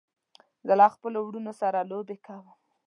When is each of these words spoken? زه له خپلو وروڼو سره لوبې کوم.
زه 0.67 0.73
له 0.79 0.87
خپلو 0.95 1.17
وروڼو 1.23 1.53
سره 1.61 1.87
لوبې 1.91 2.17
کوم. 2.25 2.45